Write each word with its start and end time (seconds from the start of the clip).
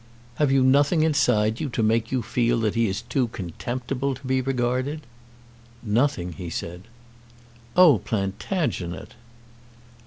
Have 0.37 0.51
you 0.51 0.63
nothing 0.63 1.03
inside 1.03 1.61
you 1.61 1.69
to 1.69 1.83
make 1.83 2.11
you 2.11 2.23
feel 2.23 2.59
that 2.61 2.73
he 2.73 2.87
is 2.87 3.03
too 3.03 3.27
contemptible 3.27 4.15
to 4.15 4.25
be 4.27 4.41
regarded?" 4.41 5.01
"Nothing," 5.83 6.31
he 6.33 6.49
said. 6.49 6.85
"Oh, 7.77 7.99
Plantagenet!" 7.99 9.13